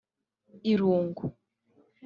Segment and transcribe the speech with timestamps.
[0.71, 1.25] irungu